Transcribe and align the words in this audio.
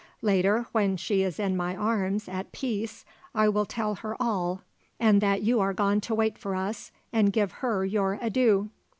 Later, 0.23 0.65
when 0.71 0.97
she 0.97 1.21
is 1.21 1.39
in 1.39 1.55
my 1.55 1.75
arms, 1.75 2.27
at 2.27 2.51
peace, 2.51 3.05
I 3.35 3.47
will 3.49 3.67
tell 3.67 3.93
her 3.93 4.17
all 4.19 4.63
and 4.99 5.21
that 5.21 5.43
you 5.43 5.59
are 5.59 5.73
gone 5.75 6.01
to 6.01 6.15
wait 6.15 6.39
for 6.39 6.55
us, 6.55 6.91
and 7.13 7.31
give 7.31 7.51
her 7.65 7.85
your 7.85 8.17
adieu." 8.19 8.71